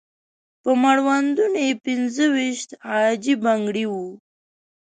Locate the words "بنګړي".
3.43-3.85